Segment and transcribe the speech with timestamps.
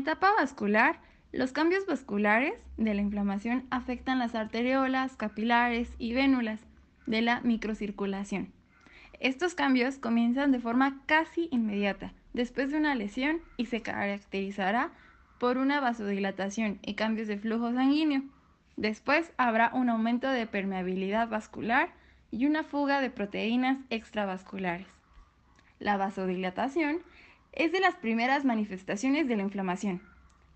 [0.00, 1.00] etapa vascular,
[1.32, 6.60] los cambios vasculares de la inflamación afectan las arteriolas, capilares y vénulas
[7.06, 8.52] de la microcirculación.
[9.20, 14.90] Estos cambios comienzan de forma casi inmediata después de una lesión y se caracterizará
[15.38, 18.22] por una vasodilatación y cambios de flujo sanguíneo.
[18.76, 21.90] Después habrá un aumento de permeabilidad vascular
[22.30, 24.88] y una fuga de proteínas extravasculares.
[25.78, 27.00] La vasodilatación
[27.52, 30.02] es de las primeras manifestaciones de la inflamación.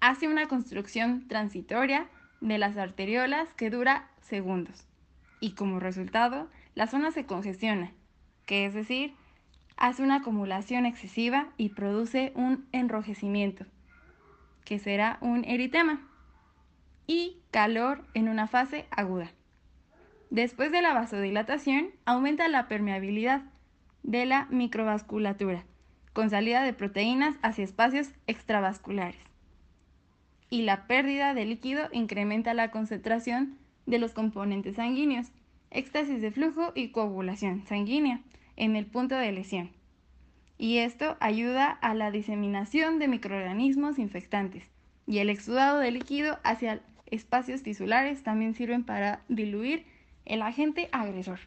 [0.00, 2.08] Hace una construcción transitoria
[2.40, 4.86] de las arteriolas que dura segundos
[5.40, 7.92] y como resultado la zona se congestiona,
[8.46, 9.14] que es decir,
[9.76, 13.66] hace una acumulación excesiva y produce un enrojecimiento,
[14.64, 16.00] que será un eritema,
[17.06, 19.30] y calor en una fase aguda.
[20.30, 23.42] Después de la vasodilatación, aumenta la permeabilidad
[24.02, 25.64] de la microvasculatura,
[26.14, 29.20] con salida de proteínas hacia espacios extravasculares.
[30.48, 35.26] Y la pérdida de líquido incrementa la concentración de los componentes sanguíneos,
[35.70, 38.20] éxtasis de flujo y coagulación sanguínea
[38.56, 39.70] en el punto de lesión.
[40.56, 44.64] Y esto ayuda a la diseminación de microorganismos infectantes.
[45.06, 49.84] Y el exudado de líquido hacia espacios tisulares también sirven para diluir
[50.24, 51.40] el agente agresor.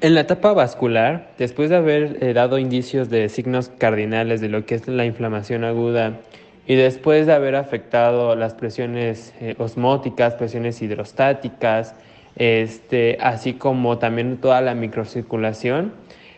[0.00, 4.64] En la etapa vascular, después de haber eh, dado indicios de signos cardinales de lo
[4.64, 6.20] que es la inflamación aguda
[6.66, 11.94] y después de haber afectado las presiones eh, osmóticas, presiones hidrostáticas,
[12.36, 15.92] este, así como también toda la microcirculación,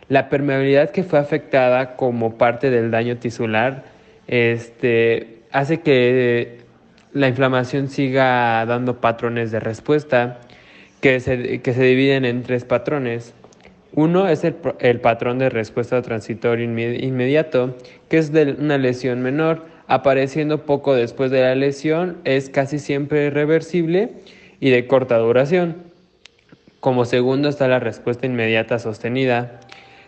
[0.09, 3.85] la permeabilidad que fue afectada como parte del daño tisular
[4.27, 6.63] este, hace que
[7.13, 10.41] la inflamación siga dando patrones de respuesta
[11.01, 13.35] que se, que se dividen en tres patrones.
[13.93, 17.77] Uno es el, el patrón de respuesta transitorio inmediato,
[18.09, 23.31] que es de una lesión menor, apareciendo poco después de la lesión, es casi siempre
[23.31, 24.11] reversible
[24.61, 25.77] y de corta duración.
[26.79, 29.61] Como segundo está la respuesta inmediata sostenida,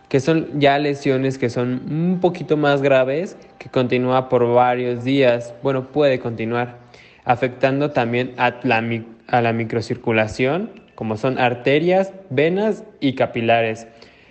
[0.08, 5.54] que son ya lesiones que son un poquito más graves, que continúa por varios días,
[5.62, 6.78] bueno, puede continuar,
[7.24, 8.84] afectando también a la,
[9.26, 13.88] a la microcirculación como son arterias, venas y capilares.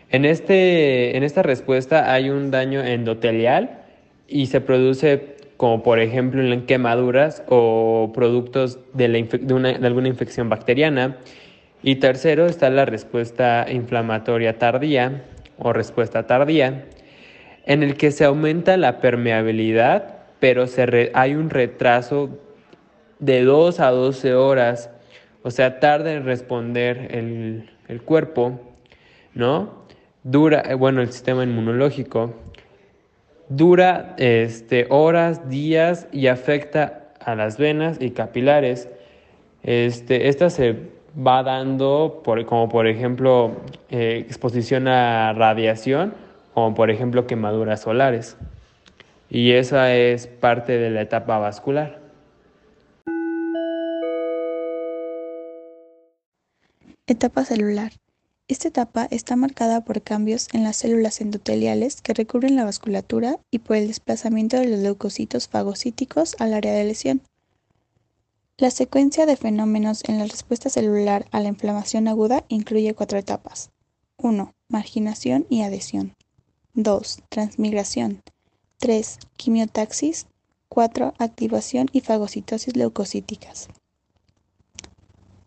[0.09, 3.81] En, este, en esta respuesta hay un daño endotelial
[4.25, 11.17] y se produce como por ejemplo en quemaduras o productos de, de alguna infección bacteriana.
[11.83, 15.23] Y tercero está la respuesta inflamatoria tardía
[15.57, 16.85] o respuesta tardía,
[17.65, 22.29] en el que se aumenta la permeabilidad, pero se hay un retraso
[23.19, 24.89] de 2 a 12 horas
[25.43, 28.59] o sea, tarda en responder el, cuerpo,
[29.33, 29.81] ¿no?
[30.23, 32.33] Dura, eh, bueno, el sistema inmunológico,
[33.49, 38.89] dura este, horas, días y afecta a las venas y capilares.
[39.63, 40.75] Este, esta se
[41.15, 43.57] va dando por, como por ejemplo
[43.89, 46.13] eh, exposición a radiación,
[46.53, 48.37] como por ejemplo quemaduras solares.
[49.29, 52.00] Y esa es parte de la etapa vascular.
[57.11, 57.91] Etapa celular.
[58.47, 63.59] Esta etapa está marcada por cambios en las células endoteliales que recubren la vasculatura y
[63.59, 67.21] por el desplazamiento de los leucocitos fagocíticos al área de lesión.
[68.55, 73.71] La secuencia de fenómenos en la respuesta celular a la inflamación aguda incluye cuatro etapas.
[74.15, 74.53] 1.
[74.69, 76.15] Marginación y adhesión.
[76.75, 77.23] 2.
[77.27, 78.21] Transmigración.
[78.77, 79.19] 3.
[79.35, 80.27] Quimiotaxis.
[80.69, 81.13] 4.
[81.17, 83.67] Activación y fagocitosis leucocíticas.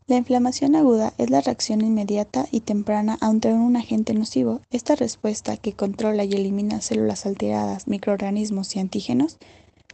[0.07, 4.61] La inflamación aguda es la reacción inmediata y temprana ante un agente nocivo.
[4.71, 9.39] Esta respuesta, que controla y elimina células alteradas, microorganismos y antígenos,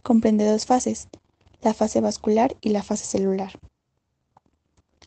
[0.03, 1.07] comprende dos fases,
[1.61, 3.53] la fase vascular y la fase celular.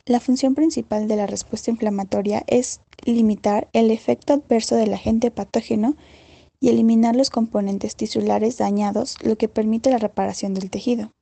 [0.06, 5.96] La función principal de la respuesta inflamatoria es limitar el efecto adverso del agente patógeno
[6.60, 11.12] y eliminar los componentes tisulares dañados, lo que permite la reparación del tejido.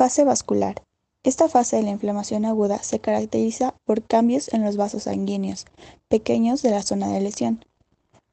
[0.00, 0.82] Fase vascular.
[1.24, 5.66] Esta fase de la inflamación aguda se caracteriza por cambios en los vasos sanguíneos
[6.08, 7.66] pequeños de la zona de lesión.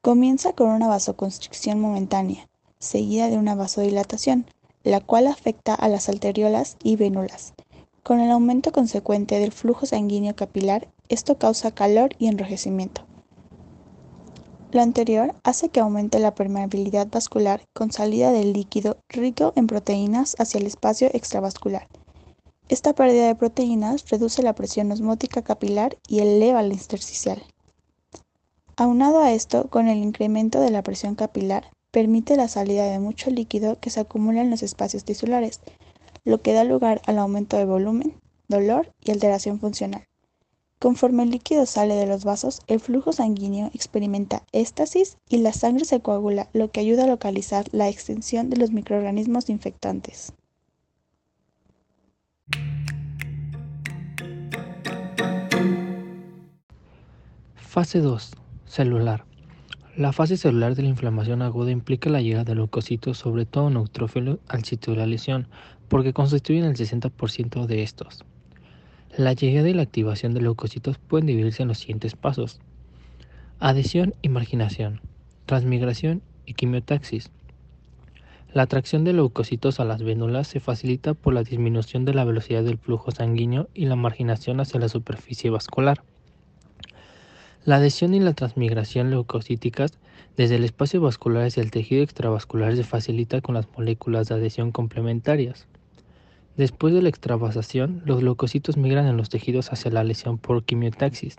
[0.02, 2.48] Comienza con una vasoconstricción momentánea,
[2.80, 4.46] seguida de una vasodilatación,
[4.84, 7.54] la cual afecta a las arteriolas y vénulas.
[8.02, 13.06] Con el aumento consecuente del flujo sanguíneo capilar, esto causa calor y enrojecimiento.
[14.72, 20.36] Lo anterior hace que aumente la permeabilidad vascular con salida del líquido rico en proteínas
[20.40, 21.88] hacia el espacio extravascular
[22.68, 27.42] Esta pérdida de proteínas reduce la presión osmótica capilar y eleva la intersticial.
[28.75, 33.31] Aunado a esto, con el incremento de la presión capilar, permite la salida de mucho
[33.31, 35.62] líquido que se acumula en los espacios tisulares,
[36.25, 38.19] lo que da lugar al aumento de volumen,
[38.50, 40.06] dolor y alteración funcional.
[40.79, 45.85] Conforme el líquido sale de los vasos, el flujo sanguíneo experimenta éstasis y la sangre
[45.85, 50.33] se coagula, lo que ayuda a localizar la extensión de los microorganismos infectantes.
[57.56, 58.31] Fase 2.
[58.65, 59.25] Celular.
[59.95, 64.38] La fase celular de la inflamación aguda implica la llegada de leucocitos, sobre todo neutrófilos,
[64.47, 65.47] al sitio de la lesión,
[65.88, 68.23] porque constituyen el 60% de estos.
[69.15, 72.59] La llegada y la activación de leucocitos pueden dividirse en los siguientes pasos.
[73.59, 75.01] Adhesión y marginación,
[75.45, 77.31] transmigración y quimiotaxis.
[78.54, 82.63] La atracción de leucocitos a las vénulas se facilita por la disminución de la velocidad
[82.63, 86.04] del flujo sanguíneo y la marginación hacia la superficie vascular.
[87.65, 89.98] La adhesión y la transmigración leucocíticas
[90.38, 94.71] desde el espacio vascular hacia el tejido extravascular se facilita con las moléculas de adhesión
[94.71, 95.68] complementarias.
[96.57, 101.36] Después de la extravasación, los leucocitos migran en los tejidos hacia la lesión por quimiotaxis.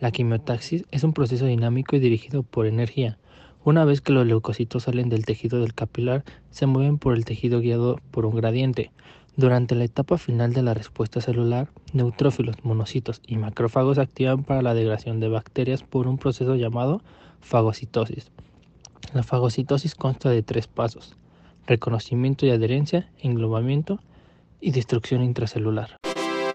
[0.00, 3.18] La quimiotaxis es un proceso dinámico y dirigido por energía.
[3.62, 7.60] Una vez que los leucocitos salen del tejido del capilar, se mueven por el tejido
[7.60, 8.90] guiado por un gradiente.
[9.36, 14.72] Durante la etapa final de la respuesta celular, neutrófilos, monocitos y macrófagos activan para la
[14.72, 17.02] degradación de bacterias por un proceso llamado
[17.42, 18.30] fagocitosis.
[19.12, 21.16] La fagocitosis consta de tres pasos:
[21.66, 24.00] reconocimiento y adherencia, englobamiento
[24.60, 25.96] y destrucción intracelular.